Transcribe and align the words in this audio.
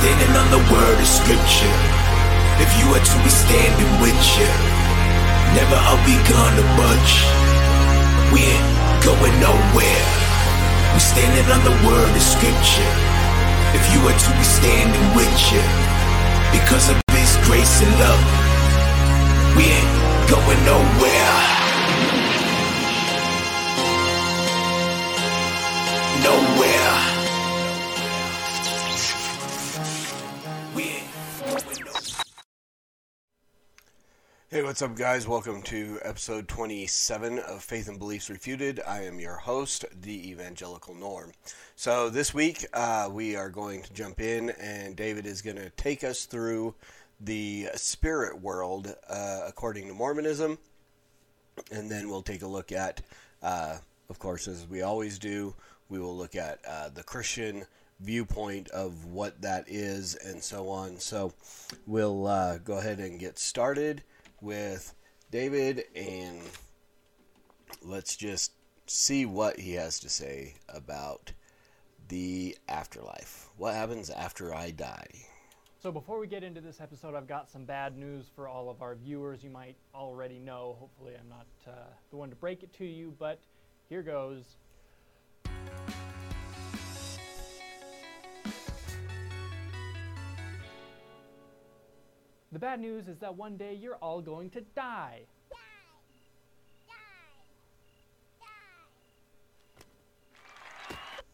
standing 0.00 0.32
on 0.32 0.48
the 0.48 0.64
word 0.72 0.96
of 0.96 1.04
scripture. 1.04 1.76
If 2.56 2.72
you 2.80 2.88
are 2.88 3.04
to 3.04 3.16
be 3.20 3.28
standing 3.28 3.92
with 4.00 4.16
you, 4.40 4.48
never 5.52 5.76
are 5.76 6.00
we 6.08 6.16
gonna 6.24 6.64
budge. 6.80 7.14
We 8.32 8.40
ain't 8.48 8.70
going 9.04 9.36
nowhere. 9.44 10.04
We 10.96 11.00
standing 11.04 11.44
on 11.52 11.60
the 11.68 11.76
word 11.84 12.12
of 12.16 12.24
scripture. 12.24 12.92
If 13.76 13.84
you 13.92 14.00
are 14.08 14.16
to 14.16 14.30
be 14.40 14.46
standing 14.48 15.06
with 15.12 15.36
you, 15.52 15.64
because 16.56 16.88
of 16.88 16.96
His 17.12 17.36
grace 17.44 17.84
and 17.84 17.92
love, 18.00 18.24
we 19.52 19.68
ain't 19.68 19.92
going 20.32 20.60
nowhere. 20.64 21.19
What's 34.70 34.82
up, 34.82 34.94
guys? 34.94 35.26
Welcome 35.26 35.62
to 35.62 35.98
episode 36.02 36.46
27 36.46 37.40
of 37.40 37.60
Faith 37.60 37.88
and 37.88 37.98
Beliefs 37.98 38.30
Refuted. 38.30 38.80
I 38.86 39.02
am 39.02 39.18
your 39.18 39.34
host, 39.34 39.84
the 40.00 40.30
Evangelical 40.30 40.94
Norm. 40.94 41.32
So, 41.74 42.08
this 42.08 42.32
week 42.32 42.64
uh, 42.72 43.08
we 43.10 43.34
are 43.34 43.48
going 43.48 43.82
to 43.82 43.92
jump 43.92 44.20
in, 44.20 44.50
and 44.60 44.94
David 44.94 45.26
is 45.26 45.42
going 45.42 45.56
to 45.56 45.70
take 45.70 46.04
us 46.04 46.24
through 46.24 46.76
the 47.18 47.66
spirit 47.74 48.40
world 48.40 48.94
uh, 49.08 49.40
according 49.44 49.88
to 49.88 49.92
Mormonism, 49.92 50.56
and 51.72 51.90
then 51.90 52.08
we'll 52.08 52.22
take 52.22 52.42
a 52.42 52.46
look 52.46 52.70
at, 52.70 53.00
uh, 53.42 53.78
of 54.08 54.20
course, 54.20 54.46
as 54.46 54.68
we 54.68 54.82
always 54.82 55.18
do, 55.18 55.52
we 55.88 55.98
will 55.98 56.16
look 56.16 56.36
at 56.36 56.60
uh, 56.64 56.90
the 56.90 57.02
Christian 57.02 57.64
viewpoint 57.98 58.68
of 58.68 59.06
what 59.06 59.42
that 59.42 59.64
is 59.66 60.14
and 60.14 60.40
so 60.40 60.68
on. 60.68 61.00
So 61.00 61.32
we'll 61.88 62.28
uh, 62.28 62.58
go 62.58 62.78
ahead 62.78 63.00
and 63.00 63.18
get 63.18 63.36
started 63.36 64.04
with 64.40 64.94
David 65.30 65.84
and 65.94 66.40
let's 67.82 68.16
just 68.16 68.52
see 68.86 69.24
what 69.26 69.58
he 69.58 69.74
has 69.74 70.00
to 70.00 70.08
say 70.08 70.54
about 70.68 71.32
the 72.08 72.56
afterlife. 72.68 73.48
What 73.56 73.74
happens 73.74 74.10
after 74.10 74.54
I 74.54 74.72
die? 74.72 75.26
So 75.82 75.90
before 75.90 76.18
we 76.18 76.26
get 76.26 76.42
into 76.42 76.60
this 76.60 76.80
episode, 76.80 77.14
I've 77.14 77.28
got 77.28 77.48
some 77.48 77.64
bad 77.64 77.96
news 77.96 78.26
for 78.34 78.48
all 78.48 78.68
of 78.68 78.82
our 78.82 78.96
viewers. 78.96 79.42
You 79.42 79.48
might 79.48 79.76
already 79.94 80.38
know. 80.38 80.76
Hopefully, 80.78 81.14
I'm 81.18 81.28
not 81.28 81.46
uh, 81.66 81.86
the 82.10 82.16
one 82.16 82.28
to 82.28 82.36
break 82.36 82.62
it 82.62 82.72
to 82.74 82.84
you, 82.84 83.14
but 83.18 83.40
here 83.88 84.02
goes. 84.02 84.44
The 92.52 92.58
bad 92.58 92.80
news 92.80 93.06
is 93.06 93.18
that 93.18 93.36
one 93.36 93.56
day 93.56 93.74
you're 93.74 93.96
all 93.96 94.20
going 94.20 94.50
to 94.50 94.60
die. 94.74 95.20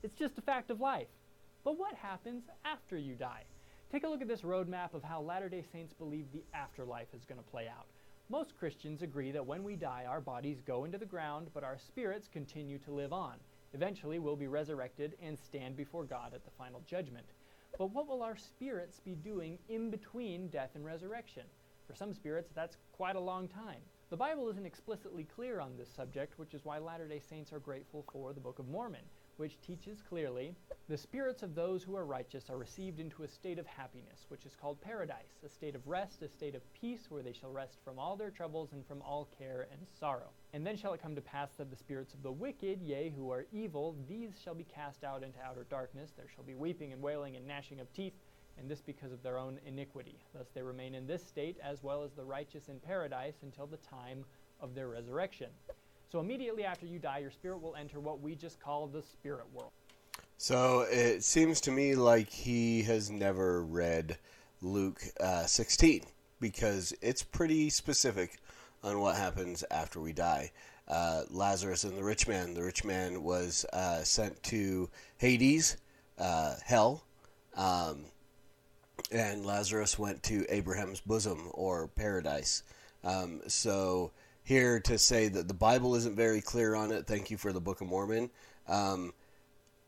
It's 0.02 0.14
just 0.14 0.38
a 0.38 0.42
fact 0.42 0.70
of 0.70 0.80
life. 0.80 1.08
But 1.64 1.78
what 1.78 1.94
happens 1.94 2.44
after 2.64 2.96
you 2.98 3.14
die? 3.14 3.44
Take 3.90 4.04
a 4.04 4.08
look 4.08 4.20
at 4.20 4.28
this 4.28 4.42
roadmap 4.42 4.94
of 4.94 5.02
how 5.02 5.20
Latter 5.20 5.48
day 5.48 5.64
Saints 5.72 5.92
believe 5.92 6.26
the 6.32 6.44
afterlife 6.54 7.08
is 7.14 7.24
going 7.24 7.40
to 7.40 7.50
play 7.50 7.66
out. 7.66 7.86
Most 8.28 8.56
Christians 8.58 9.02
agree 9.02 9.32
that 9.32 9.46
when 9.46 9.64
we 9.64 9.74
die, 9.74 10.04
our 10.06 10.20
bodies 10.20 10.60
go 10.60 10.84
into 10.84 10.98
the 10.98 11.06
ground, 11.06 11.48
but 11.54 11.64
our 11.64 11.78
spirits 11.78 12.28
continue 12.30 12.78
to 12.78 12.92
live 12.92 13.12
on. 13.12 13.34
Eventually, 13.72 14.18
we'll 14.18 14.36
be 14.36 14.48
resurrected 14.48 15.14
and 15.22 15.38
stand 15.38 15.76
before 15.76 16.04
God 16.04 16.34
at 16.34 16.44
the 16.44 16.50
final 16.58 16.82
judgment. 16.86 17.26
But 17.78 17.90
what 17.90 18.08
will 18.08 18.22
our 18.22 18.36
spirits 18.36 19.00
be 19.00 19.14
doing 19.14 19.58
in 19.68 19.90
between 19.90 20.48
death 20.48 20.70
and 20.74 20.84
resurrection? 20.84 21.42
For 21.86 21.94
some 21.94 22.14
spirits, 22.14 22.50
that's 22.54 22.78
quite 22.92 23.16
a 23.16 23.20
long 23.20 23.48
time. 23.48 23.80
The 24.08 24.16
Bible 24.16 24.48
isn't 24.48 24.64
explicitly 24.64 25.24
clear 25.24 25.60
on 25.60 25.76
this 25.76 25.90
subject, 25.90 26.38
which 26.38 26.54
is 26.54 26.64
why 26.64 26.78
Latter 26.78 27.06
day 27.06 27.20
Saints 27.20 27.52
are 27.52 27.58
grateful 27.58 28.04
for 28.10 28.32
the 28.32 28.40
Book 28.40 28.58
of 28.58 28.68
Mormon, 28.68 29.04
which 29.36 29.60
teaches 29.60 30.02
clearly 30.08 30.54
the 30.88 30.96
spirits 30.96 31.42
of 31.42 31.54
those 31.54 31.82
who 31.82 31.96
are 31.96 32.06
righteous 32.06 32.48
are 32.48 32.56
received 32.56 33.00
into 33.00 33.24
a 33.24 33.28
state 33.28 33.58
of 33.58 33.66
happiness, 33.66 34.24
which 34.28 34.46
is 34.46 34.54
called 34.54 34.80
paradise, 34.80 35.42
a 35.44 35.48
state 35.48 35.74
of 35.74 35.86
rest, 35.86 36.22
a 36.22 36.28
state 36.28 36.54
of 36.54 36.62
peace, 36.72 37.06
where 37.08 37.22
they 37.22 37.32
shall 37.32 37.50
rest 37.50 37.78
from 37.84 37.98
all 37.98 38.16
their 38.16 38.30
troubles 38.30 38.72
and 38.72 38.86
from 38.86 39.02
all 39.02 39.28
care 39.36 39.66
and 39.72 39.80
sorrow. 39.98 40.30
And 40.52 40.64
then 40.64 40.76
shall 40.76 40.94
it 40.94 41.02
come 41.02 41.14
to 41.16 41.20
pass 41.20 41.50
that 41.58 41.70
the 41.70 41.76
spirits 41.76 42.14
of 42.14 42.22
the 42.22 42.30
wicked, 42.30 42.80
yea, 42.80 43.12
who 43.16 43.32
are 43.32 43.46
evil, 43.52 43.96
these 44.08 44.40
shall 44.42 44.54
be 44.54 44.64
cast 44.64 45.02
out 45.02 45.24
into 45.24 45.40
outer 45.40 45.66
darkness. 45.68 46.12
There 46.16 46.28
shall 46.34 46.44
be 46.44 46.54
weeping 46.54 46.92
and 46.92 47.02
wailing 47.02 47.36
and 47.36 47.46
gnashing 47.46 47.80
of 47.80 47.92
teeth, 47.92 48.14
and 48.58 48.70
this 48.70 48.80
because 48.80 49.12
of 49.12 49.22
their 49.22 49.38
own 49.38 49.58
iniquity. 49.66 50.20
Thus 50.32 50.46
they 50.54 50.62
remain 50.62 50.94
in 50.94 51.06
this 51.06 51.26
state, 51.26 51.58
as 51.62 51.82
well 51.82 52.04
as 52.04 52.12
the 52.12 52.24
righteous 52.24 52.68
in 52.68 52.78
paradise, 52.78 53.42
until 53.42 53.66
the 53.66 53.76
time 53.78 54.24
of 54.60 54.74
their 54.74 54.88
resurrection. 54.88 55.50
So 56.10 56.20
immediately 56.20 56.64
after 56.64 56.86
you 56.86 56.98
die, 56.98 57.18
your 57.18 57.30
spirit 57.30 57.60
will 57.60 57.74
enter 57.74 58.00
what 58.00 58.20
we 58.20 58.34
just 58.34 58.60
call 58.60 58.86
the 58.86 59.02
spirit 59.02 59.44
world. 59.52 59.72
So 60.38 60.86
it 60.90 61.24
seems 61.24 61.60
to 61.62 61.70
me 61.70 61.94
like 61.94 62.28
he 62.30 62.82
has 62.82 63.10
never 63.10 63.62
read 63.62 64.18
Luke 64.62 65.02
uh, 65.20 65.46
16 65.46 66.02
because 66.40 66.94
it's 67.00 67.22
pretty 67.22 67.70
specific 67.70 68.38
on 68.82 69.00
what 69.00 69.16
happens 69.16 69.64
after 69.70 70.00
we 70.00 70.12
die. 70.12 70.52
Uh, 70.86 71.22
Lazarus 71.30 71.84
and 71.84 71.96
the 71.96 72.04
rich 72.04 72.28
man. 72.28 72.54
The 72.54 72.62
rich 72.62 72.84
man 72.84 73.22
was 73.22 73.64
uh, 73.72 74.04
sent 74.04 74.40
to 74.44 74.88
Hades, 75.18 75.78
uh, 76.18 76.54
hell, 76.64 77.04
um, 77.56 78.04
and 79.10 79.44
Lazarus 79.44 79.98
went 79.98 80.22
to 80.24 80.46
Abraham's 80.48 81.00
bosom 81.00 81.48
or 81.52 81.88
paradise. 81.88 82.62
Um, 83.02 83.40
so 83.48 84.12
here 84.46 84.78
to 84.78 84.96
say 84.96 85.26
that 85.26 85.48
the 85.48 85.54
Bible 85.54 85.96
isn't 85.96 86.14
very 86.14 86.40
clear 86.40 86.76
on 86.76 86.92
it. 86.92 87.04
Thank 87.04 87.32
you 87.32 87.36
for 87.36 87.52
the 87.52 87.60
Book 87.60 87.80
of 87.80 87.88
Mormon. 87.88 88.30
Um, 88.68 89.12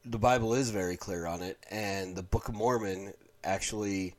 the 0.04 0.19
Bible 0.19 0.52
is 0.52 0.70
very 0.70 0.96
clear 0.96 1.26
on 1.26 1.42
it, 1.42 1.58
and 1.70 2.16
the 2.16 2.24
Book 2.24 2.48
of 2.48 2.56
Mormon 2.56 3.12
actually 3.44 4.16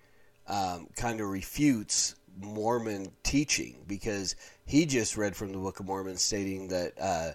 um, 0.47 0.87
kind 0.95 1.19
of 1.19 1.27
refutes 1.27 2.15
Mormon 2.39 3.11
teaching 3.21 3.83
because 3.85 4.37
he 4.65 4.85
just 4.85 5.17
read 5.17 5.35
from 5.35 5.51
the 5.51 5.57
Book 5.57 5.81
of 5.81 5.85
Mormon 5.85 6.15
stating 6.15 6.69
that 6.69 6.93
uh, 6.97 7.31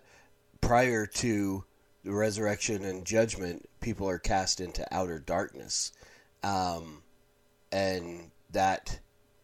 prior 0.63 1.05
to 1.05 1.63
the 2.05 2.13
resurrection 2.13 2.87
and 2.87 3.05
judgment, 3.05 3.69
people 3.81 4.09
are 4.09 4.19
cast 4.19 4.63
into 4.63 4.87
outer 4.91 5.19
darkness. 5.19 5.93
Um, 6.43 7.03
and 7.71 8.31
that 8.53 8.99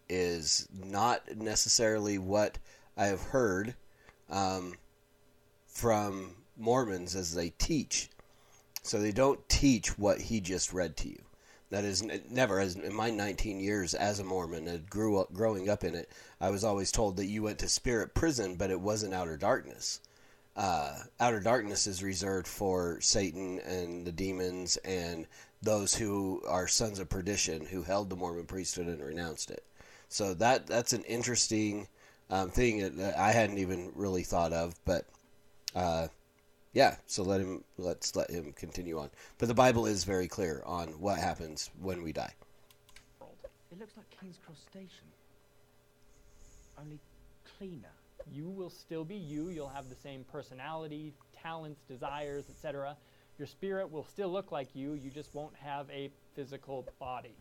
is 0.08 0.66
not 0.72 1.36
necessarily 1.36 2.16
what 2.16 2.58
I 2.96 3.06
have 3.06 3.22
heard 3.22 3.74
um, 4.28 4.74
from 5.66 6.36
Mormons 6.56 7.14
as 7.16 7.34
they 7.34 7.50
teach. 7.50 8.10
So 8.82 8.98
they 8.98 9.12
don't 9.12 9.46
teach 9.48 9.98
what 9.98 10.20
he 10.20 10.40
just 10.40 10.72
read 10.72 10.96
to 10.98 11.08
you. 11.08 11.22
That 11.70 11.84
is 11.84 12.02
never, 12.28 12.58
as 12.58 12.74
in 12.74 12.92
my 12.92 13.10
19 13.10 13.60
years 13.60 13.94
as 13.94 14.18
a 14.18 14.24
Mormon 14.24 14.66
and 14.66 14.90
grew 14.90 15.18
up, 15.18 15.32
growing 15.32 15.68
up 15.68 15.84
in 15.84 15.94
it, 15.94 16.10
I 16.40 16.50
was 16.50 16.64
always 16.64 16.90
told 16.90 17.16
that 17.16 17.26
you 17.26 17.44
went 17.44 17.60
to 17.60 17.68
spirit 17.68 18.14
prison, 18.14 18.56
but 18.56 18.70
it 18.70 18.80
wasn't 18.80 19.14
outer 19.14 19.36
darkness. 19.36 20.00
Uh, 20.56 20.98
outer 21.20 21.38
darkness 21.38 21.86
is 21.86 22.02
reserved 22.02 22.48
for 22.48 23.00
Satan 23.00 23.60
and 23.60 24.04
the 24.04 24.12
demons 24.12 24.78
and 24.78 25.26
those 25.62 25.94
who 25.94 26.42
are 26.48 26.66
sons 26.66 26.98
of 26.98 27.08
perdition 27.08 27.66
who 27.66 27.82
held 27.82 28.10
the 28.10 28.16
Mormon 28.16 28.46
priesthood 28.46 28.88
and 28.88 29.00
renounced 29.00 29.50
it. 29.50 29.64
So 30.08 30.34
that 30.34 30.66
that's 30.66 30.92
an 30.92 31.04
interesting 31.04 31.86
um, 32.30 32.50
thing 32.50 32.96
that 32.96 33.18
I 33.18 33.32
hadn't 33.32 33.58
even 33.58 33.92
really 33.94 34.22
thought 34.22 34.52
of, 34.52 34.74
but 34.84 35.04
uh, 35.74 36.08
yeah. 36.72 36.96
So 37.06 37.22
let 37.22 37.40
him 37.40 37.64
let's 37.76 38.14
let 38.16 38.30
him 38.30 38.52
continue 38.52 38.98
on. 38.98 39.10
But 39.38 39.48
the 39.48 39.54
Bible 39.54 39.86
is 39.86 40.04
very 40.04 40.28
clear 40.28 40.62
on 40.64 40.88
what 41.00 41.18
happens 41.18 41.70
when 41.80 42.02
we 42.02 42.12
die. 42.12 42.32
It 43.72 43.78
looks 43.78 43.96
like 43.96 44.06
King's 44.20 44.38
Cross 44.44 44.60
Station. 44.70 45.06
Only 46.80 46.98
cleaner. 47.58 47.92
You 48.32 48.48
will 48.48 48.70
still 48.70 49.04
be 49.04 49.16
you. 49.16 49.48
You'll 49.48 49.68
have 49.68 49.88
the 49.88 49.96
same 49.96 50.24
personality, 50.30 51.14
talents, 51.42 51.80
desires, 51.88 52.44
etc. 52.50 52.96
Your 53.38 53.46
spirit 53.46 53.90
will 53.90 54.04
still 54.04 54.28
look 54.28 54.52
like 54.52 54.68
you. 54.74 54.94
You 54.94 55.10
just 55.10 55.34
won't 55.34 55.54
have 55.56 55.88
a 55.90 56.10
physical 56.34 56.86
body. 56.98 57.34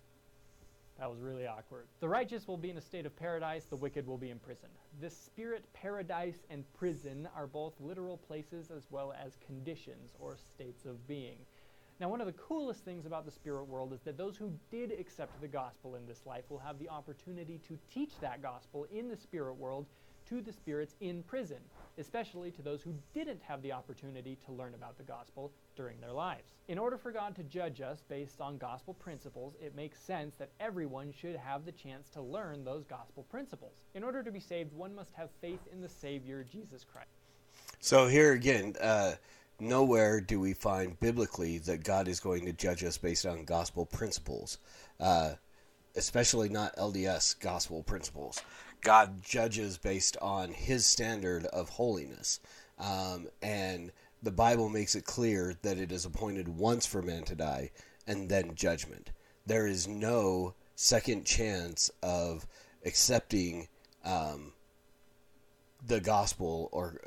That 0.99 1.09
was 1.09 1.21
really 1.21 1.47
awkward. 1.47 1.87
The 2.01 2.09
righteous 2.09 2.45
will 2.45 2.57
be 2.57 2.69
in 2.69 2.77
a 2.77 2.81
state 2.81 3.05
of 3.05 3.15
paradise, 3.15 3.63
the 3.65 3.77
wicked 3.77 4.05
will 4.05 4.17
be 4.17 4.31
in 4.31 4.39
prison. 4.39 4.67
This 4.99 5.15
spirit, 5.17 5.63
paradise, 5.73 6.43
and 6.49 6.65
prison 6.73 7.27
are 7.33 7.47
both 7.47 7.73
literal 7.79 8.17
places 8.17 8.69
as 8.69 8.83
well 8.91 9.13
as 9.13 9.37
conditions 9.45 10.11
or 10.19 10.35
states 10.35 10.83
of 10.83 11.07
being. 11.07 11.37
Now, 12.01 12.09
one 12.09 12.19
of 12.19 12.27
the 12.27 12.33
coolest 12.33 12.83
things 12.83 13.05
about 13.05 13.25
the 13.25 13.31
spirit 13.31 13.63
world 13.63 13.93
is 13.93 14.01
that 14.01 14.17
those 14.17 14.35
who 14.35 14.51
did 14.71 14.91
accept 14.91 15.39
the 15.39 15.47
gospel 15.47 15.95
in 15.95 16.05
this 16.05 16.25
life 16.25 16.43
will 16.49 16.59
have 16.59 16.79
the 16.79 16.89
opportunity 16.89 17.59
to 17.67 17.77
teach 17.93 18.19
that 18.19 18.41
gospel 18.41 18.85
in 18.91 19.07
the 19.07 19.17
spirit 19.17 19.55
world 19.55 19.85
to 20.29 20.41
the 20.41 20.53
spirits 20.53 20.95
in 21.01 21.23
prison, 21.23 21.57
especially 21.97 22.51
to 22.51 22.61
those 22.61 22.81
who 22.81 22.93
didn't 23.13 23.41
have 23.41 23.61
the 23.61 23.71
opportunity 23.71 24.37
to 24.45 24.51
learn 24.51 24.75
about 24.75 24.97
the 24.97 25.03
gospel 25.03 25.51
during 25.75 25.99
their 25.99 26.13
lives. 26.13 26.53
In 26.67 26.77
order 26.77 26.97
for 26.97 27.11
God 27.11 27.35
to 27.35 27.43
judge 27.43 27.81
us 27.81 28.03
based 28.07 28.39
on 28.39 28.57
gospel 28.57 28.93
principles, 28.93 29.55
it 29.59 29.75
makes 29.75 29.99
sense 29.99 30.35
that 30.35 30.51
everyone 30.59 31.11
should 31.11 31.35
have 31.35 31.65
the 31.65 31.71
chance 31.71 32.09
to 32.09 32.21
learn 32.21 32.63
those 32.63 32.85
gospel 32.85 33.23
principles. 33.23 33.73
In 33.95 34.03
order 34.03 34.21
to 34.21 34.31
be 34.31 34.39
saved, 34.39 34.71
one 34.73 34.93
must 34.93 35.13
have 35.15 35.29
faith 35.41 35.61
in 35.71 35.81
the 35.81 35.89
Savior, 35.89 36.45
Jesus 36.49 36.83
Christ. 36.83 37.09
So 37.79 38.07
here 38.07 38.33
again, 38.33 38.75
uh, 38.81 39.13
nowhere 39.59 40.21
do 40.21 40.39
we 40.39 40.53
find 40.53 40.99
biblically 40.99 41.57
that 41.59 41.83
God 41.83 42.07
is 42.07 42.19
going 42.19 42.45
to 42.45 42.53
judge 42.53 42.83
us 42.83 42.97
based 42.97 43.25
on 43.25 43.45
gospel 43.45 43.85
principles, 43.85 44.59
uh, 44.99 45.33
especially 45.95 46.49
not 46.49 46.75
LDS 46.75 47.39
gospel 47.39 47.83
principles. 47.83 48.41
God 48.81 49.21
judges 49.21 49.77
based 49.77 50.17
on 50.21 50.51
His 50.51 50.85
standard 50.85 51.45
of 51.45 51.69
holiness, 51.69 52.39
um, 52.77 53.27
and 53.41 53.91
the 54.21 54.31
Bible 54.31 54.69
makes 54.69 54.95
it 54.95 55.05
clear 55.05 55.55
that 55.61 55.77
it 55.77 55.91
is 55.91 56.05
appointed 56.05 56.47
once 56.47 56.85
for 56.85 57.01
man 57.01 57.23
to 57.23 57.35
die 57.35 57.71
and 58.07 58.29
then 58.29 58.55
judgment. 58.55 59.11
There 59.45 59.67
is 59.67 59.87
no 59.87 60.53
second 60.75 61.25
chance 61.25 61.91
of 62.01 62.45
accepting 62.85 63.67
um, 64.05 64.53
the 65.85 65.99
gospel 65.99 66.69
or 66.71 66.99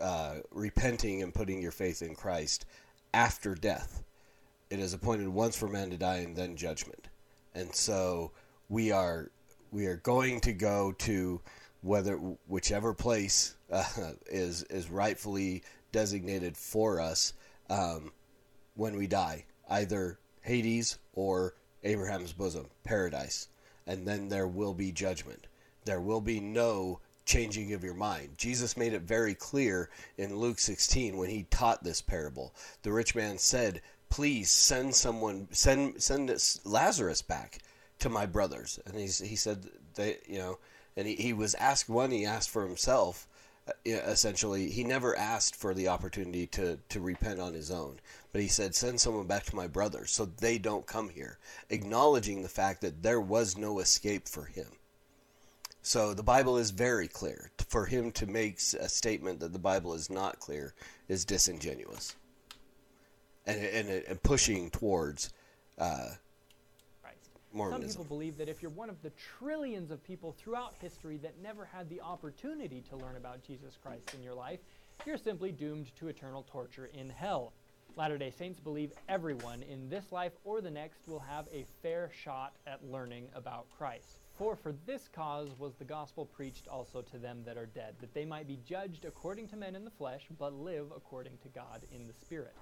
uh, 0.00 0.36
repenting 0.50 1.22
and 1.22 1.34
putting 1.34 1.60
your 1.60 1.72
faith 1.72 2.02
in 2.02 2.14
Christ 2.14 2.66
after 3.12 3.54
death. 3.54 4.02
It 4.68 4.78
is 4.78 4.94
appointed 4.94 5.28
once 5.28 5.56
for 5.56 5.68
man 5.68 5.90
to 5.90 5.96
die 5.96 6.18
and 6.18 6.36
then 6.36 6.56
judgment. 6.56 7.08
And 7.54 7.74
so 7.74 8.30
we 8.68 8.92
are 8.92 9.30
we 9.70 9.86
are 9.86 9.96
going 9.96 10.40
to 10.40 10.52
go 10.52 10.92
to 10.92 11.40
whether 11.82 12.16
whichever 12.46 12.92
place 12.92 13.54
uh, 13.70 13.84
is 14.26 14.62
is 14.64 14.90
rightfully 14.90 15.62
designated 15.92 16.56
for 16.56 17.00
us 17.00 17.32
um, 17.68 18.12
when 18.74 18.96
we 18.96 19.06
die, 19.06 19.44
either 19.68 20.18
Hades 20.42 20.98
or 21.14 21.54
Abraham's 21.82 22.32
bosom, 22.32 22.66
paradise, 22.84 23.48
and 23.86 24.06
then 24.06 24.28
there 24.28 24.46
will 24.46 24.74
be 24.74 24.92
judgment. 24.92 25.46
There 25.84 26.00
will 26.00 26.20
be 26.20 26.40
no 26.40 27.00
changing 27.24 27.72
of 27.72 27.84
your 27.84 27.94
mind. 27.94 28.30
Jesus 28.36 28.76
made 28.76 28.92
it 28.92 29.02
very 29.02 29.34
clear 29.34 29.88
in 30.18 30.36
Luke 30.36 30.58
16 30.58 31.16
when 31.16 31.30
he 31.30 31.44
taught 31.44 31.82
this 31.82 32.02
parable. 32.02 32.54
The 32.82 32.92
rich 32.92 33.14
man 33.14 33.38
said, 33.38 33.80
"Please 34.08 34.50
send 34.50 34.94
someone 34.94 35.48
send 35.52 36.02
send 36.02 36.28
Lazarus 36.64 37.22
back 37.22 37.60
to 38.00 38.08
my 38.08 38.26
brothers." 38.26 38.78
And 38.86 38.96
he's, 38.96 39.18
he 39.18 39.36
said 39.36 39.66
they, 39.94 40.18
you 40.26 40.38
know, 40.38 40.58
and 40.96 41.06
he, 41.06 41.14
he 41.14 41.32
was 41.32 41.54
asked 41.54 41.88
one 41.88 42.10
he 42.10 42.26
asked 42.26 42.50
for 42.50 42.66
himself 42.66 43.26
uh, 43.68 43.72
essentially. 43.84 44.70
He 44.70 44.84
never 44.84 45.16
asked 45.16 45.54
for 45.54 45.74
the 45.74 45.88
opportunity 45.88 46.46
to 46.48 46.78
to 46.88 47.00
repent 47.00 47.40
on 47.40 47.54
his 47.54 47.70
own. 47.70 48.00
But 48.32 48.42
he 48.42 48.48
said 48.48 48.74
send 48.74 49.00
someone 49.00 49.26
back 49.26 49.44
to 49.44 49.56
my 49.56 49.66
brothers 49.66 50.10
so 50.10 50.24
they 50.24 50.58
don't 50.58 50.86
come 50.86 51.08
here 51.08 51.38
acknowledging 51.68 52.42
the 52.42 52.48
fact 52.48 52.80
that 52.80 53.02
there 53.02 53.20
was 53.20 53.56
no 53.56 53.78
escape 53.80 54.28
for 54.28 54.44
him. 54.44 54.66
So 55.82 56.14
the 56.14 56.22
bible 56.22 56.58
is 56.58 56.70
very 56.70 57.08
clear. 57.08 57.50
For 57.68 57.86
him 57.86 58.12
to 58.12 58.26
make 58.26 58.58
a 58.78 58.88
statement 58.88 59.40
that 59.40 59.52
the 59.52 59.58
bible 59.58 59.94
is 59.94 60.10
not 60.10 60.38
clear 60.38 60.74
is 61.08 61.24
disingenuous. 61.24 62.16
And 63.46 63.64
and, 63.64 63.88
and 63.88 64.22
pushing 64.22 64.70
towards 64.70 65.32
uh, 65.78 66.10
Mormonism. 67.52 67.88
Some 67.90 68.02
people 68.02 68.16
believe 68.16 68.36
that 68.38 68.48
if 68.48 68.62
you're 68.62 68.70
one 68.70 68.90
of 68.90 69.02
the 69.02 69.10
trillions 69.10 69.90
of 69.90 70.02
people 70.04 70.32
throughout 70.32 70.74
history 70.80 71.16
that 71.18 71.40
never 71.42 71.64
had 71.64 71.88
the 71.88 72.00
opportunity 72.00 72.82
to 72.88 72.96
learn 72.96 73.16
about 73.16 73.42
Jesus 73.42 73.76
Christ 73.82 74.14
in 74.14 74.22
your 74.22 74.34
life, 74.34 74.60
you're 75.06 75.16
simply 75.16 75.50
doomed 75.50 75.94
to 75.96 76.08
eternal 76.08 76.44
torture 76.48 76.90
in 76.94 77.08
hell. 77.08 77.52
Latter 77.96 78.18
day 78.18 78.30
Saints 78.30 78.60
believe 78.60 78.92
everyone 79.08 79.62
in 79.62 79.88
this 79.88 80.12
life 80.12 80.32
or 80.44 80.60
the 80.60 80.70
next 80.70 81.08
will 81.08 81.18
have 81.18 81.48
a 81.52 81.66
fair 81.82 82.10
shot 82.14 82.54
at 82.66 82.84
learning 82.84 83.28
about 83.34 83.66
Christ. 83.76 84.20
For 84.38 84.54
for 84.54 84.72
this 84.86 85.08
cause 85.08 85.48
was 85.58 85.74
the 85.74 85.84
gospel 85.84 86.24
preached 86.24 86.68
also 86.68 87.02
to 87.02 87.18
them 87.18 87.42
that 87.44 87.58
are 87.58 87.66
dead, 87.66 87.96
that 88.00 88.14
they 88.14 88.24
might 88.24 88.46
be 88.46 88.58
judged 88.64 89.04
according 89.04 89.48
to 89.48 89.56
men 89.56 89.74
in 89.74 89.84
the 89.84 89.90
flesh, 89.90 90.26
but 90.38 90.54
live 90.54 90.86
according 90.94 91.36
to 91.42 91.48
God 91.48 91.82
in 91.92 92.06
the 92.06 92.14
Spirit. 92.14 92.54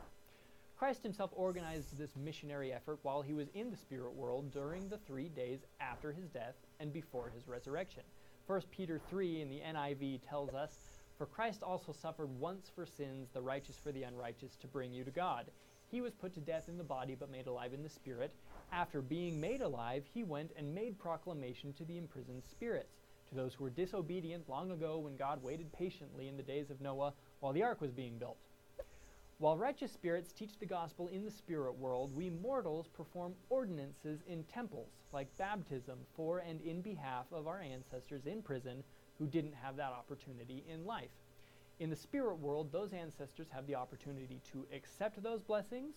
Christ 0.79 1.03
himself 1.03 1.33
organized 1.35 1.99
this 1.99 2.15
missionary 2.15 2.73
effort 2.73 3.01
while 3.03 3.21
he 3.21 3.35
was 3.35 3.49
in 3.53 3.69
the 3.69 3.77
spirit 3.77 4.15
world 4.15 4.53
during 4.53 4.89
the 4.89 4.99
three 5.09 5.29
days 5.29 5.59
after 5.81 6.13
his 6.13 6.29
death 6.29 6.55
and 6.79 6.93
before 6.93 7.33
his 7.35 7.49
resurrection. 7.49 8.05
1 8.47 8.63
Peter 8.71 9.01
3 9.11 9.43
in 9.43 9.49
the 9.51 9.59
NIV 9.59 10.21
tells 10.29 10.55
us, 10.55 10.71
For 11.19 11.27
Christ 11.27 11.65
also 11.65 11.93
suffered 11.93 12.31
once 12.39 12.71
for 12.73 12.87
sins, 12.87 13.29
the 13.35 13.41
righteous 13.41 13.77
for 13.83 13.91
the 13.91 14.05
unrighteous, 14.05 14.55
to 14.61 14.69
bring 14.69 14.93
you 14.93 15.03
to 15.03 15.11
God. 15.11 15.47
He 15.91 16.01
was 16.01 16.15
put 16.15 16.33
to 16.35 16.41
death 16.41 16.69
in 16.69 16.79
the 16.79 16.85
body, 16.85 17.17
but 17.19 17.29
made 17.29 17.49
alive 17.49 17.75
in 17.75 17.83
the 17.83 17.89
spirit. 17.89 18.33
After 18.71 19.03
being 19.03 19.41
made 19.41 19.63
alive, 19.63 20.05
he 20.15 20.23
went 20.23 20.53
and 20.57 20.73
made 20.73 20.97
proclamation 20.97 21.73
to 21.73 21.85
the 21.85 21.99
imprisoned 21.99 22.45
spirits, 22.49 23.01
to 23.31 23.35
those 23.35 23.53
who 23.53 23.65
were 23.65 23.71
disobedient 23.71 24.49
long 24.49 24.71
ago 24.71 24.99
when 24.99 25.17
God 25.17 25.43
waited 25.43 25.73
patiently 25.73 26.29
in 26.29 26.37
the 26.37 26.43
days 26.45 26.71
of 26.71 26.81
Noah 26.81 27.15
while 27.41 27.53
the 27.53 27.65
ark 27.65 27.81
was 27.81 27.91
being 27.91 28.17
built 28.17 28.39
while 29.39 29.57
righteous 29.57 29.93
spirits 29.93 30.33
teach 30.33 30.59
the 30.59 30.67
gospel 30.67 31.07
in 31.09 31.25
the 31.25 31.31
spirit 31.31 31.79
world, 31.79 32.15
we 32.15 32.29
mortals 32.29 32.89
perform 32.89 33.35
ordinances 33.51 34.19
in 34.27 34.43
temples, 34.45 34.91
like 35.13 35.29
baptism, 35.39 35.99
for 36.17 36.41
and 36.41 36.61
in 36.61 36.81
behalf 36.81 37.27
of 37.33 37.47
our 37.47 37.61
ancestors 37.61 38.27
in 38.27 38.43
prison 38.43 38.83
who 39.17 39.29
didn't 39.29 39.55
have 39.55 39.77
that 39.77 39.93
opportunity 39.93 40.65
in 40.69 40.85
life. 40.85 41.11
In 41.79 41.89
the 41.89 41.95
spirit 41.95 42.41
world, 42.41 42.73
those 42.73 42.93
ancestors 42.93 43.47
have 43.51 43.65
the 43.69 43.77
opportunity 43.77 44.41
to 44.51 44.67
accept 44.75 45.23
those 45.23 45.41
blessings 45.41 45.95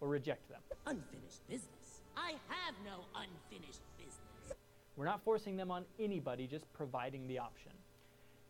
or 0.00 0.06
reject 0.06 0.48
them. 0.48 0.60
Unfinished 0.86 1.44
business. 1.48 2.02
I 2.16 2.34
have 2.46 2.74
no 2.84 3.06
unfinished 3.16 3.82
business. 3.96 4.56
We're 4.94 5.04
not 5.04 5.24
forcing 5.24 5.56
them 5.56 5.72
on 5.72 5.84
anybody, 5.98 6.46
just 6.46 6.72
providing 6.72 7.26
the 7.26 7.40
option. 7.40 7.72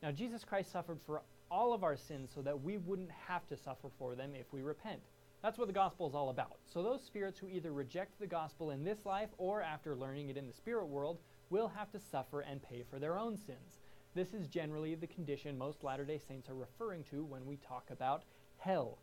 Now, 0.02 0.10
Jesus 0.10 0.44
Christ 0.44 0.70
suffered 0.70 0.98
for 1.06 1.22
all 1.50 1.72
of 1.72 1.84
our 1.84 1.96
sins 1.96 2.30
so 2.34 2.42
that 2.42 2.62
we 2.62 2.78
wouldn't 2.78 3.10
have 3.10 3.46
to 3.48 3.56
suffer 3.56 3.88
for 3.98 4.14
them 4.14 4.34
if 4.34 4.52
we 4.52 4.62
repent. 4.62 5.00
That's 5.42 5.58
what 5.58 5.68
the 5.68 5.72
gospel 5.72 6.08
is 6.08 6.14
all 6.14 6.30
about. 6.30 6.58
So 6.66 6.82
those 6.82 7.02
spirits 7.02 7.38
who 7.38 7.48
either 7.48 7.72
reject 7.72 8.18
the 8.18 8.26
gospel 8.26 8.70
in 8.72 8.84
this 8.84 9.06
life 9.06 9.28
or 9.38 9.62
after 9.62 9.94
learning 9.94 10.30
it 10.30 10.36
in 10.36 10.46
the 10.46 10.52
spirit 10.52 10.86
world 10.86 11.18
will 11.50 11.68
have 11.68 11.90
to 11.92 12.00
suffer 12.00 12.40
and 12.40 12.62
pay 12.62 12.84
for 12.90 12.98
their 12.98 13.16
own 13.16 13.36
sins. 13.36 13.78
This 14.14 14.34
is 14.34 14.48
generally 14.48 14.94
the 14.94 15.06
condition 15.06 15.56
most 15.56 15.84
Latter-day 15.84 16.18
Saints 16.26 16.48
are 16.48 16.54
referring 16.54 17.04
to 17.10 17.24
when 17.24 17.46
we 17.46 17.56
talk 17.56 17.84
about 17.90 18.24
hell. 18.58 18.98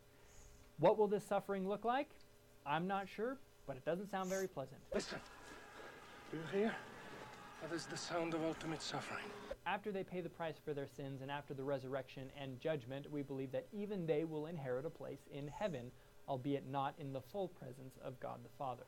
What 0.77 0.97
will 0.97 1.07
this 1.07 1.23
suffering 1.23 1.67
look 1.67 1.85
like? 1.85 2.09
I'm 2.65 2.85
not 2.85 3.07
sure, 3.07 3.37
but 3.65 3.77
it 3.77 3.85
doesn't 3.85 4.11
sound 4.11 4.29
very 4.29 4.47
pleasant. 4.47 4.81
Listen. 4.93 5.19
Do 6.31 6.37
you 6.37 6.59
hear? 6.59 6.75
That 7.61 7.73
is 7.73 7.85
the 7.85 7.97
sound 7.97 8.33
of 8.33 8.43
ultimate 8.43 8.81
suffering 8.81 9.23
after 9.65 9.91
they 9.91 10.03
pay 10.03 10.21
the 10.21 10.29
price 10.29 10.55
for 10.63 10.73
their 10.73 10.87
sins 10.87 11.21
and 11.21 11.31
after 11.31 11.53
the 11.53 11.63
resurrection 11.63 12.29
and 12.39 12.59
judgment, 12.59 13.11
we 13.11 13.21
believe 13.21 13.51
that 13.51 13.67
even 13.73 14.05
they 14.05 14.23
will 14.23 14.45
inherit 14.45 14.85
a 14.85 14.89
place 14.89 15.27
in 15.33 15.47
heaven, 15.47 15.91
albeit 16.27 16.67
not 16.69 16.93
in 16.99 17.13
the 17.13 17.21
full 17.21 17.47
presence 17.47 17.97
of 18.03 18.19
God 18.19 18.39
the 18.43 18.49
Father. 18.57 18.83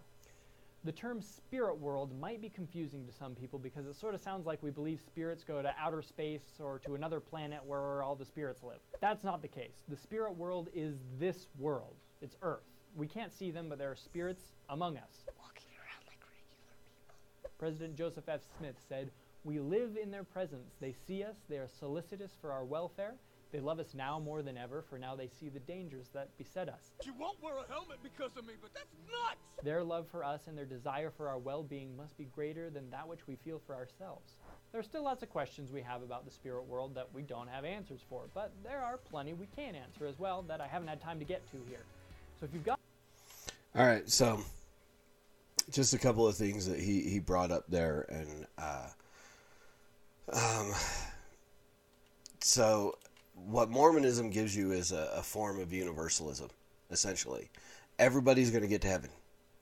The 0.84 0.92
term 0.92 1.22
spirit 1.22 1.78
world 1.78 2.18
might 2.20 2.42
be 2.42 2.50
confusing 2.50 3.06
to 3.08 3.12
some 3.12 3.36
people 3.36 3.60
because 3.60 3.88
it 3.88 3.96
sort 3.96 4.14
of 4.14 4.22
sounds 4.22 4.46
like 4.46 4.62
we 4.62 4.70
believe 4.70 5.02
spirits 5.02 5.44
go 5.44 5.62
to 5.62 5.74
outer 5.78 6.02
space 6.02 6.60
or 6.60 6.80
to 6.80 6.96
another 6.96 7.20
planet 7.20 7.60
where 7.66 8.04
all 8.04 8.16
the 8.16 8.24
spirits 8.24 8.64
live. 8.64 8.80
That's 9.02 9.24
not 9.24 9.42
the 9.42 9.48
case. 9.48 9.84
The 9.90 9.98
spirit 9.98 10.38
world 10.38 10.70
is 10.74 10.96
this 11.20 11.48
world, 11.58 11.96
it's 12.22 12.38
Earth. 12.42 12.64
We 12.96 13.08
can't 13.08 13.34
see 13.34 13.52
them, 13.52 13.68
but 13.70 13.80
there 13.80 13.92
are 13.92 13.96
spirits 13.96 14.44
among 14.70 14.98
us. 14.98 15.26
Walking 15.40 15.68
around 15.78 16.06
like 16.08 16.20
regular 16.32 16.64
people. 16.86 17.47
President 17.58 17.96
Joseph 17.96 18.30
F. 18.30 18.42
Smith 18.58 18.76
said, 18.88 19.10
we 19.44 19.60
live 19.60 19.98
in 20.02 20.12
their 20.12 20.24
presence. 20.24 20.74
They 20.82 20.94
see 21.08 21.24
us. 21.24 21.36
They 21.50 21.58
are 21.58 21.70
solicitous 21.80 22.32
for 22.42 22.52
our 22.52 22.66
welfare. 22.66 23.16
They 23.52 23.62
love 23.62 23.80
us 23.80 23.94
now 23.94 24.20
more 24.20 24.42
than 24.42 24.58
ever, 24.58 24.82
for 24.82 25.00
now 25.00 25.16
they 25.16 25.30
see 25.40 25.48
the 25.48 25.62
dangers 25.62 26.08
that 26.14 26.38
beset 26.38 26.68
us. 26.68 26.92
You 27.06 27.14
won't 27.18 27.42
wear 27.42 27.54
a 27.56 27.72
helmet 27.72 28.00
because 28.04 28.32
of 28.36 28.46
me, 28.46 28.56
but 28.62 28.74
that's 28.74 28.94
nuts! 29.10 29.40
Their 29.64 29.84
love 29.86 30.06
for 30.12 30.22
us 30.24 30.48
and 30.48 30.58
their 30.58 30.66
desire 30.66 31.10
for 31.10 31.30
our 31.30 31.38
well-being 31.38 31.96
must 31.96 32.18
be 32.18 32.26
greater 32.26 32.70
than 32.70 32.90
that 32.90 33.08
which 33.08 33.26
we 33.26 33.38
feel 33.38 33.62
for 33.66 33.74
ourselves. 33.74 34.34
There 34.74 34.82
are 34.82 34.84
still 34.84 35.04
lots 35.04 35.24
of 35.24 35.30
questions 35.30 35.72
we 35.72 35.82
have 35.82 36.04
about 36.04 36.26
the 36.26 36.32
spirit 36.32 36.66
world 36.66 36.94
that 36.96 37.08
we 37.14 37.22
don't 37.22 37.48
have 37.48 37.64
answers 37.64 38.02
for, 38.10 38.24
but 38.34 38.52
there 38.64 38.82
are 38.82 38.98
plenty 38.98 39.32
we 39.32 39.48
can 39.56 39.76
answer 39.76 40.06
as 40.08 40.20
well 40.20 40.42
that 40.50 40.60
I 40.60 40.68
haven't 40.68 40.90
had 40.90 41.02
time 41.02 41.20
to 41.20 41.26
get 41.26 41.50
to 41.52 41.58
here. 41.70 41.86
So 42.42 42.46
if 42.46 42.54
you've 42.54 42.66
got... 42.66 42.78
All 43.76 43.86
right, 43.86 44.10
so 44.10 44.42
just 45.72 45.94
a 45.94 45.98
couple 45.98 46.28
of 46.28 46.36
things 46.36 46.68
that 46.68 46.80
he, 46.80 47.02
he 47.02 47.20
brought 47.20 47.52
up 47.52 47.66
there, 47.68 48.06
and... 48.10 48.48
Uh, 48.58 48.88
um, 50.34 50.74
so, 52.42 52.98
what 53.34 53.70
Mormonism 53.70 54.30
gives 54.30 54.56
you 54.56 54.72
is 54.72 54.92
a, 54.92 55.12
a 55.16 55.24
form 55.24 55.60
of 55.60 55.72
universalism, 55.72 56.50
essentially. 56.92 57.50
Everybody's 58.00 58.52
going 58.52 58.62
to 58.62 58.68
get 58.68 58.82
to 58.82 58.88
heaven. 58.88 59.10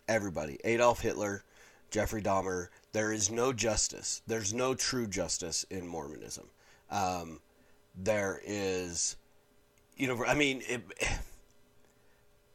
Everybody. 0.07 0.59
Adolf 0.63 1.01
Hitler, 1.01 1.43
Jeffrey 1.89 2.21
Dahmer. 2.21 2.67
There 2.91 3.11
is 3.11 3.31
no 3.31 3.53
justice. 3.53 4.21
There's 4.27 4.53
no 4.53 4.73
true 4.75 5.07
justice 5.07 5.65
in 5.69 5.87
Mormonism. 5.87 6.45
Um, 6.91 7.39
there 7.95 8.41
is, 8.45 9.15
you 9.97 10.07
know, 10.07 10.25
I 10.25 10.35
mean, 10.35 10.61
it, 10.67 10.83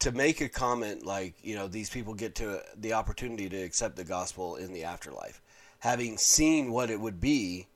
to 0.00 0.12
make 0.12 0.40
a 0.40 0.49
comment 0.49 1.04
like, 1.04 1.35
you 1.42 1.54
know, 1.54 1.69
these 1.69 1.90
people 1.90 2.14
get 2.14 2.35
to 2.37 2.62
the 2.76 2.95
opportunity 2.95 3.49
to 3.49 3.62
accept 3.62 3.97
the 3.97 4.04
gospel 4.04 4.57
in 4.57 4.73
the 4.73 4.85
afterlife, 4.85 5.40
having 5.78 6.16
seen 6.16 6.73
what 6.73 6.90
it 6.90 7.00
would 7.00 7.21
be, 7.21 7.66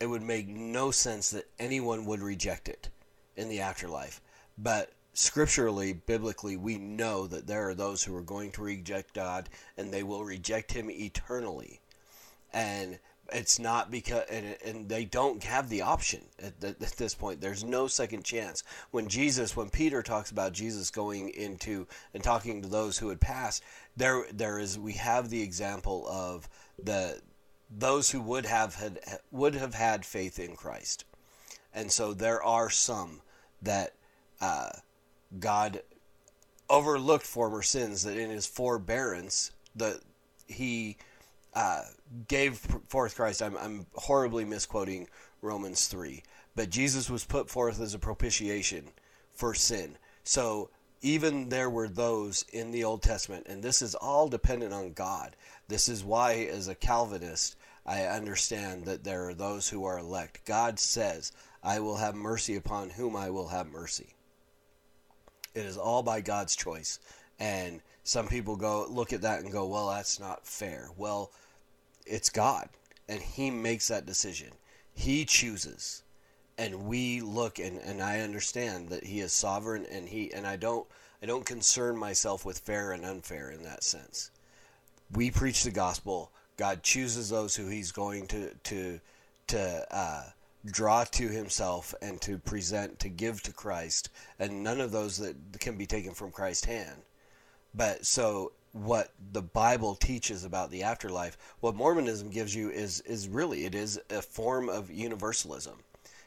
it 0.00 0.06
would 0.06 0.22
make 0.22 0.48
no 0.48 0.90
sense 0.90 1.30
that 1.30 1.48
anyone 1.58 2.04
would 2.06 2.20
reject 2.20 2.68
it 2.68 2.88
in 3.36 3.48
the 3.48 3.60
afterlife. 3.60 4.20
But 4.58 4.92
scripturally, 5.12 5.92
biblically, 5.92 6.56
we 6.56 6.78
know 6.78 7.26
that 7.26 7.46
there 7.46 7.68
are 7.68 7.74
those 7.74 8.02
who 8.02 8.14
are 8.16 8.22
going 8.22 8.52
to 8.52 8.62
reject 8.62 9.14
God 9.14 9.48
and 9.76 9.92
they 9.92 10.02
will 10.02 10.24
reject 10.24 10.72
Him 10.72 10.90
eternally. 10.90 11.80
And 12.52 12.98
it's 13.32 13.58
not 13.58 13.90
because, 13.90 14.24
and, 14.30 14.56
and 14.64 14.88
they 14.88 15.04
don't 15.04 15.42
have 15.44 15.68
the 15.68 15.82
option 15.82 16.22
at, 16.38 16.62
at 16.62 16.80
this 16.80 17.14
point. 17.14 17.40
There's 17.40 17.64
no 17.64 17.86
second 17.86 18.24
chance. 18.24 18.62
When 18.90 19.08
Jesus, 19.08 19.56
when 19.56 19.70
Peter 19.70 20.02
talks 20.02 20.30
about 20.30 20.52
Jesus 20.52 20.90
going 20.90 21.30
into 21.30 21.86
and 22.14 22.22
talking 22.22 22.62
to 22.62 22.68
those 22.68 22.98
who 22.98 23.08
had 23.08 23.20
passed, 23.20 23.62
there, 23.96 24.24
there 24.32 24.58
is, 24.58 24.78
we 24.78 24.92
have 24.94 25.30
the 25.30 25.42
example 25.42 26.06
of 26.08 26.48
the, 26.82 27.20
those 27.70 28.10
who 28.10 28.20
would 28.20 28.46
have 28.46 28.74
had, 28.76 29.00
would 29.30 29.54
have 29.54 29.74
had 29.74 30.04
faith 30.04 30.38
in 30.38 30.54
Christ. 30.54 31.04
And 31.74 31.90
so 31.90 32.14
there 32.14 32.42
are 32.42 32.70
some 32.70 33.20
that, 33.62 33.94
uh, 34.40 34.70
God 35.40 35.82
overlooked 36.68 37.26
former 37.26 37.62
sins 37.62 38.02
that 38.04 38.16
in 38.16 38.30
his 38.30 38.46
forbearance 38.46 39.50
that 39.74 40.00
he 40.46 40.96
uh, 41.56 41.82
gave 42.28 42.58
forth 42.88 43.16
Christ. 43.16 43.42
I'm, 43.42 43.56
I'm 43.56 43.86
horribly 43.94 44.44
misquoting 44.44 45.08
Romans 45.40 45.88
3. 45.88 46.22
But 46.54 46.70
Jesus 46.70 47.08
was 47.08 47.24
put 47.24 47.50
forth 47.50 47.80
as 47.80 47.94
a 47.94 47.98
propitiation 47.98 48.90
for 49.32 49.54
sin. 49.54 49.96
So 50.22 50.68
even 51.00 51.48
there 51.48 51.70
were 51.70 51.88
those 51.88 52.44
in 52.52 52.70
the 52.70 52.84
Old 52.84 53.02
Testament, 53.02 53.46
and 53.48 53.62
this 53.62 53.80
is 53.80 53.94
all 53.94 54.28
dependent 54.28 54.74
on 54.74 54.92
God. 54.92 55.34
This 55.66 55.88
is 55.88 56.04
why, 56.04 56.34
as 56.50 56.68
a 56.68 56.74
Calvinist, 56.74 57.56
I 57.86 58.02
understand 58.04 58.84
that 58.84 59.04
there 59.04 59.26
are 59.28 59.34
those 59.34 59.68
who 59.68 59.84
are 59.84 59.98
elect. 59.98 60.44
God 60.44 60.78
says, 60.78 61.32
I 61.62 61.80
will 61.80 61.96
have 61.96 62.14
mercy 62.14 62.56
upon 62.56 62.90
whom 62.90 63.16
I 63.16 63.30
will 63.30 63.48
have 63.48 63.66
mercy. 63.66 64.14
It 65.54 65.64
is 65.64 65.78
all 65.78 66.02
by 66.02 66.20
God's 66.20 66.54
choice. 66.54 66.98
And 67.38 67.80
some 68.04 68.28
people 68.28 68.56
go 68.56 68.86
look 68.90 69.12
at 69.12 69.22
that 69.22 69.40
and 69.40 69.50
go, 69.50 69.66
well, 69.66 69.88
that's 69.88 70.20
not 70.20 70.46
fair. 70.46 70.90
Well, 70.96 71.30
it's 72.06 72.30
God, 72.30 72.68
and 73.08 73.20
He 73.20 73.50
makes 73.50 73.88
that 73.88 74.06
decision. 74.06 74.52
He 74.94 75.24
chooses, 75.24 76.02
and 76.56 76.86
we 76.86 77.20
look 77.20 77.58
and, 77.58 77.78
and 77.80 78.02
I 78.02 78.20
understand 78.20 78.88
that 78.88 79.04
He 79.04 79.20
is 79.20 79.32
sovereign, 79.32 79.86
and 79.90 80.08
He 80.08 80.32
and 80.32 80.46
I 80.46 80.56
don't 80.56 80.86
I 81.22 81.26
don't 81.26 81.46
concern 81.46 81.96
myself 81.96 82.44
with 82.44 82.58
fair 82.58 82.92
and 82.92 83.04
unfair 83.04 83.50
in 83.50 83.62
that 83.64 83.84
sense. 83.84 84.30
We 85.12 85.30
preach 85.30 85.62
the 85.62 85.70
gospel. 85.70 86.30
God 86.56 86.82
chooses 86.82 87.28
those 87.28 87.56
who 87.56 87.68
He's 87.68 87.92
going 87.92 88.26
to 88.28 88.54
to 88.54 89.00
to 89.48 89.86
uh, 89.96 90.24
draw 90.66 91.04
to 91.04 91.28
himself 91.28 91.94
and 92.02 92.20
to 92.20 92.38
present, 92.38 92.98
to 93.00 93.08
give 93.08 93.42
to 93.42 93.52
Christ, 93.52 94.10
and 94.38 94.62
none 94.62 94.80
of 94.80 94.92
those 94.92 95.16
that 95.18 95.36
can 95.60 95.76
be 95.76 95.86
taken 95.86 96.12
from 96.12 96.32
Christ's 96.32 96.66
hand. 96.66 97.02
But 97.74 98.06
so 98.06 98.52
what 98.76 99.12
the 99.32 99.42
Bible 99.42 99.94
teaches 99.94 100.44
about 100.44 100.70
the 100.70 100.82
afterlife, 100.82 101.38
what 101.60 101.74
Mormonism 101.74 102.30
gives 102.30 102.54
you 102.54 102.70
is 102.70 103.00
is 103.00 103.28
really 103.28 103.64
it 103.64 103.74
is 103.74 103.98
a 104.10 104.20
form 104.20 104.68
of 104.68 104.90
universalism. 104.90 105.78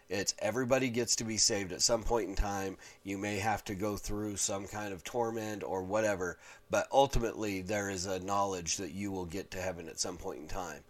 It's 0.10 0.34
everybody 0.40 0.90
gets 0.90 1.16
to 1.18 1.24
be 1.24 1.38
saved 1.38 1.72
at 1.72 1.84
some 1.84 2.02
point 2.02 2.28
in 2.28 2.36
time. 2.36 2.78
You 3.04 3.20
may 3.20 3.38
have 3.38 3.64
to 3.66 3.76
go 3.76 3.96
through 3.96 4.38
some 4.38 4.66
kind 4.66 4.92
of 4.92 5.04
torment 5.04 5.64
or 5.64 5.84
whatever, 5.84 6.40
but 6.72 6.88
ultimately 6.92 7.62
there 7.62 7.92
is 7.92 8.08
a 8.08 8.20
knowledge 8.20 8.78
that 8.78 8.92
you 8.92 9.12
will 9.12 9.26
get 9.26 9.52
to 9.52 9.62
heaven 9.62 9.88
at 9.88 10.00
some 10.00 10.18
point 10.18 10.40
in 10.40 10.48
time. 10.48 10.84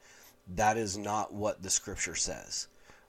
That 0.48 0.78
is 0.78 0.98
not 0.98 1.34
what 1.34 1.62
the 1.62 1.70
scripture 1.70 2.16
says 2.16 2.68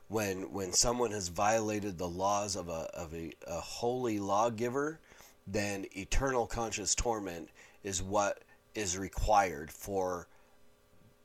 when 0.08 0.52
when 0.52 0.72
someone 0.72 1.12
has 1.12 1.28
violated 1.28 1.96
the 1.96 2.08
laws 2.08 2.56
of 2.56 2.68
a 2.68 2.90
of 2.92 3.14
a, 3.14 3.32
a 3.46 3.60
holy 3.60 4.18
lawgiver, 4.18 4.98
then 5.46 5.86
eternal 5.96 6.46
conscious 6.48 6.96
torment 6.96 7.48
is 7.82 8.02
what 8.02 8.42
is 8.74 8.96
required 8.98 9.70
for 9.70 10.28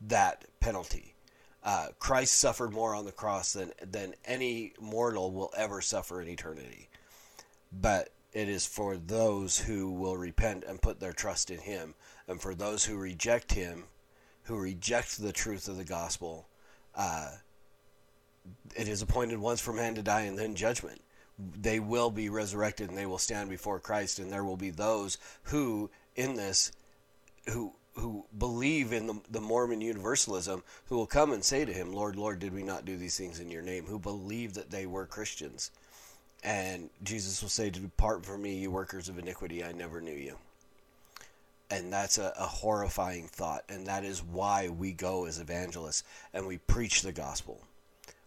that 0.02 0.46
penalty. 0.60 1.16
Uh, 1.64 1.88
Christ 1.98 2.36
suffered 2.36 2.72
more 2.72 2.94
on 2.94 3.06
the 3.06 3.12
cross 3.12 3.54
than 3.54 3.72
than 3.82 4.14
any 4.24 4.74
mortal 4.80 5.32
will 5.32 5.52
ever 5.58 5.82
suffer 5.82 6.22
in 6.22 6.28
eternity, 6.28 6.90
but 7.72 8.10
it 8.34 8.50
is 8.50 8.68
for 8.68 8.98
those 8.98 9.58
who 9.58 9.90
will 9.90 10.18
repent 10.18 10.64
and 10.68 10.82
put 10.82 11.00
their 11.00 11.14
trust 11.14 11.50
in 11.50 11.60
Him, 11.60 11.96
and 12.28 12.40
for 12.40 12.54
those 12.54 12.86
who 12.86 12.98
reject 12.98 13.54
Him, 13.54 13.86
who 14.44 14.58
reject 14.58 15.20
the 15.20 15.32
truth 15.32 15.68
of 15.68 15.78
the 15.78 15.84
gospel. 15.84 16.48
Uh, 16.94 17.32
it 18.76 18.88
is 18.88 19.02
appointed 19.02 19.40
once 19.40 19.60
for 19.60 19.74
man 19.74 19.96
to 19.96 20.04
die 20.04 20.22
and 20.22 20.38
then 20.38 20.54
judgment. 20.54 21.02
They 21.40 21.80
will 21.80 22.12
be 22.12 22.30
resurrected 22.30 22.90
and 22.90 22.98
they 22.98 23.08
will 23.08 23.18
stand 23.18 23.50
before 23.50 23.80
Christ, 23.80 24.20
and 24.20 24.32
there 24.32 24.44
will 24.44 24.58
be 24.58 24.70
those 24.70 25.18
who, 25.44 25.90
in 26.16 26.36
this, 26.36 26.72
who 27.50 27.74
who 27.96 28.26
believe 28.38 28.92
in 28.92 29.08
the, 29.08 29.22
the 29.32 29.40
Mormon 29.40 29.80
Universalism, 29.80 30.62
who 30.88 30.98
will 30.98 31.06
come 31.06 31.32
and 31.32 31.42
say 31.42 31.64
to 31.64 31.72
him, 31.72 31.94
Lord, 31.94 32.18
Lord, 32.18 32.40
did 32.40 32.54
we 32.54 32.62
not 32.62 32.84
do 32.84 32.98
these 32.98 33.18
things 33.18 33.40
in 33.40 33.50
your 33.50 33.62
name? 33.62 33.86
Who 33.86 34.00
believe 34.00 34.56
that 34.56 34.70
they 34.70 34.86
were 34.86 35.06
Christians. 35.06 35.72
And 36.44 36.90
Jesus 37.04 37.42
will 37.42 37.50
say, 37.50 37.70
Depart 37.70 38.26
from 38.26 38.42
me, 38.42 38.58
you 38.58 38.70
workers 38.70 39.08
of 39.08 39.18
iniquity, 39.18 39.64
I 39.64 39.72
never 39.72 40.02
knew 40.02 40.12
you. 40.14 40.36
And 41.70 41.92
that's 41.92 42.18
a, 42.18 42.34
a 42.38 42.46
horrifying 42.46 43.28
thought. 43.28 43.64
And 43.70 43.88
that 43.88 44.04
is 44.04 44.22
why 44.22 44.68
we 44.68 44.92
go 44.92 45.26
as 45.26 45.40
evangelists 45.40 46.04
and 46.34 46.46
we 46.46 46.58
preach 46.58 47.02
the 47.02 47.14
gospel 47.14 47.62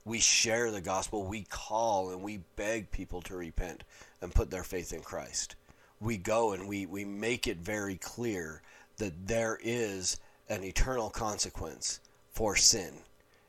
we 0.08 0.18
share 0.18 0.70
the 0.70 0.80
gospel, 0.80 1.24
we 1.24 1.42
call 1.42 2.10
and 2.10 2.22
we 2.22 2.40
beg 2.56 2.90
people 2.90 3.20
to 3.22 3.36
repent 3.36 3.84
and 4.22 4.34
put 4.34 4.50
their 4.50 4.64
faith 4.64 4.92
in 4.92 5.02
Christ. 5.02 5.54
We 6.00 6.16
go 6.16 6.52
and 6.52 6.68
we, 6.68 6.86
we 6.86 7.04
make 7.04 7.46
it 7.46 7.58
very 7.58 7.96
clear 7.96 8.62
that 8.98 9.26
there 9.26 9.58
is 9.62 10.18
an 10.48 10.64
eternal 10.64 11.10
consequence 11.10 12.00
for 12.30 12.56
sin 12.56 12.94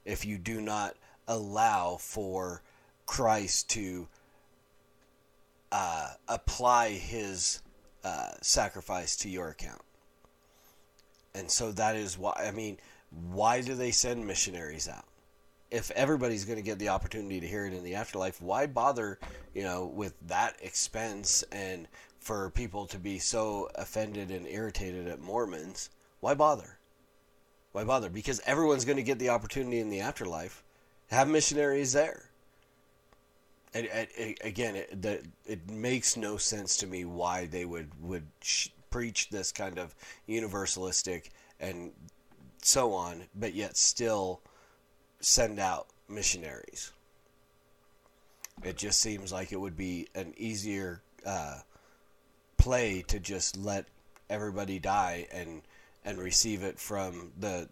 if 0.05 0.25
you 0.25 0.37
do 0.37 0.61
not 0.61 0.95
allow 1.27 1.97
for 1.97 2.61
Christ 3.05 3.69
to 3.71 4.07
uh, 5.71 6.13
apply 6.27 6.89
his 6.89 7.61
uh, 8.03 8.31
sacrifice 8.41 9.15
to 9.17 9.29
your 9.29 9.49
account. 9.49 9.81
And 11.35 11.49
so 11.49 11.71
that 11.73 11.95
is 11.95 12.17
why, 12.17 12.33
I 12.37 12.51
mean, 12.51 12.77
why 13.31 13.61
do 13.61 13.75
they 13.75 13.91
send 13.91 14.25
missionaries 14.25 14.87
out? 14.87 15.05
if 15.71 15.91
everybody's 15.91 16.45
going 16.45 16.57
to 16.57 16.63
get 16.63 16.79
the 16.79 16.89
opportunity 16.89 17.39
to 17.39 17.47
hear 17.47 17.65
it 17.65 17.73
in 17.73 17.83
the 17.83 17.95
afterlife, 17.95 18.41
why 18.41 18.65
bother, 18.65 19.19
you 19.53 19.63
know, 19.63 19.85
with 19.85 20.13
that 20.27 20.55
expense 20.61 21.43
and 21.51 21.87
for 22.19 22.49
people 22.49 22.85
to 22.87 22.99
be 22.99 23.19
so 23.19 23.69
offended 23.75 24.31
and 24.31 24.47
irritated 24.47 25.07
at 25.07 25.21
Mormons? 25.21 25.89
Why 26.19 26.33
bother? 26.33 26.79
Why 27.71 27.83
bother? 27.83 28.09
Because 28.09 28.41
everyone's 28.45 28.85
going 28.85 28.97
to 28.97 29.03
get 29.03 29.19
the 29.19 29.29
opportunity 29.29 29.79
in 29.79 29.89
the 29.89 30.01
afterlife. 30.01 30.63
Have 31.09 31.27
missionaries 31.27 31.93
there. 31.93 32.29
And, 33.73 33.85
and 33.87 34.35
again, 34.43 34.75
it, 34.75 35.01
the, 35.01 35.23
it 35.45 35.69
makes 35.69 36.17
no 36.17 36.37
sense 36.37 36.77
to 36.77 36.87
me 36.87 37.05
why 37.05 37.45
they 37.45 37.65
would 37.65 37.89
would 38.01 38.25
sh- 38.41 38.69
preach 38.89 39.29
this 39.29 39.51
kind 39.51 39.77
of 39.77 39.93
universalistic 40.27 41.29
and 41.59 41.91
so 42.63 42.93
on, 42.93 43.23
but 43.35 43.53
yet 43.53 43.77
still 43.77 44.41
send 45.19 45.59
out 45.59 45.87
missionaries. 46.07 46.91
It 48.63 48.75
just 48.75 48.99
seems 48.99 49.31
like 49.31 49.51
it 49.51 49.59
would 49.59 49.77
be 49.77 50.07
an 50.15 50.33
easier 50.35 51.01
uh, 51.25 51.59
play 52.59 53.03
to 53.07 53.19
just 53.19 53.57
let 53.57 53.85
everybody 54.29 54.77
die 54.77 55.27
and 55.31 55.63
and 56.05 56.19
receive 56.19 56.63
it 56.63 56.79
from 56.79 57.31
the 57.39 57.67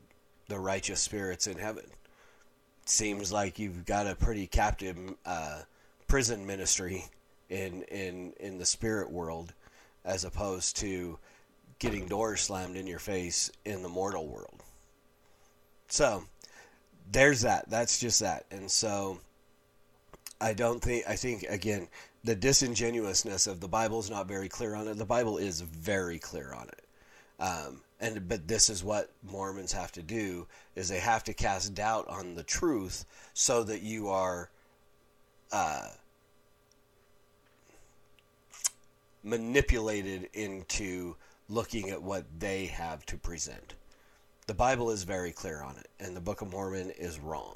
the 0.47 0.59
righteous 0.59 1.01
spirits 1.01 1.47
in 1.47 1.57
heaven. 1.57 1.85
seems 2.85 3.31
like 3.31 3.59
you've 3.59 3.85
got 3.85 4.07
a 4.07 4.15
pretty 4.15 4.47
captive 4.47 4.97
uh, 5.25 5.61
prison 6.07 6.45
ministry 6.45 7.05
in 7.49 7.83
in 7.83 8.33
in 8.39 8.57
the 8.57 8.65
spirit 8.65 9.11
world, 9.11 9.53
as 10.05 10.23
opposed 10.23 10.77
to 10.77 11.19
getting 11.79 12.07
doors 12.07 12.41
slammed 12.41 12.75
in 12.75 12.87
your 12.87 12.99
face 12.99 13.51
in 13.65 13.83
the 13.83 13.89
mortal 13.89 14.27
world. 14.27 14.63
So 15.89 16.23
there's 17.11 17.41
that. 17.41 17.69
That's 17.69 17.99
just 17.99 18.19
that. 18.21 18.45
And 18.51 18.69
so 18.69 19.19
I 20.41 20.53
don't 20.53 20.81
think 20.81 21.05
I 21.07 21.15
think 21.15 21.43
again 21.43 21.87
the 22.27 22.35
disingenuousness 22.35 23.47
of 23.47 23.61
the 23.61 23.69
Bible 23.69 23.99
is 23.99 24.09
not 24.09 24.27
very 24.27 24.49
clear 24.49 24.75
on 24.75 24.89
it. 24.89 24.97
The 24.97 25.05
Bible 25.05 25.37
is 25.37 25.61
very 25.61 26.19
clear 26.19 26.53
on 26.53 26.67
it. 26.67 26.83
Um, 27.39 27.81
and 28.01 28.27
but 28.27 28.49
this 28.49 28.69
is 28.69 28.83
what 28.83 29.11
Mormons 29.23 29.71
have 29.71 29.93
to 29.93 30.01
do 30.01 30.45
is 30.75 30.89
they 30.89 30.99
have 30.99 31.23
to 31.23 31.33
cast 31.33 31.73
doubt 31.73 32.05
on 32.09 32.35
the 32.35 32.43
truth 32.43 33.05
so 33.33 33.63
that 33.63 33.81
you 33.81 34.09
are 34.09 34.49
uh, 35.53 35.87
manipulated 39.23 40.29
into 40.33 41.15
looking 41.47 41.91
at 41.91 42.01
what 42.01 42.25
they 42.39 42.65
have 42.65 43.05
to 43.05 43.15
present. 43.15 43.75
The 44.47 44.53
Bible 44.53 44.91
is 44.91 45.03
very 45.03 45.31
clear 45.31 45.61
on 45.61 45.77
it, 45.77 45.87
and 45.97 46.13
the 46.13 46.21
Book 46.21 46.41
of 46.41 46.51
Mormon 46.51 46.91
is 46.91 47.19
wrong. 47.19 47.55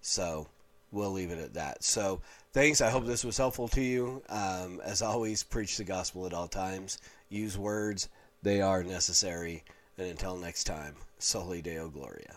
So 0.00 0.48
we'll 0.90 1.12
leave 1.12 1.30
it 1.30 1.38
at 1.38 1.54
that. 1.54 1.84
So 1.84 2.20
thanks. 2.52 2.80
I 2.80 2.90
hope 2.90 3.06
this 3.06 3.24
was 3.24 3.36
helpful 3.36 3.68
to 3.68 3.80
you. 3.80 4.22
Um, 4.28 4.80
as 4.84 5.02
always, 5.02 5.42
preach 5.42 5.76
the 5.76 5.84
gospel 5.84 6.26
at 6.26 6.34
all 6.34 6.48
times. 6.48 6.98
Use 7.28 7.58
words, 7.58 8.08
they 8.42 8.60
are 8.60 8.82
necessary. 8.82 9.64
And 9.96 10.08
until 10.08 10.36
next 10.36 10.64
time, 10.64 10.94
Soli 11.18 11.60
Deo 11.60 11.88
Gloria. 11.88 12.36